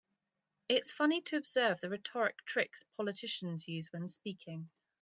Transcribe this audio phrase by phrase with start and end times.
[0.67, 4.71] It's funny to observe the rhetoric tricks politicians use when speaking.